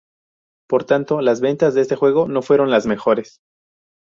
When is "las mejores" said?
2.71-3.39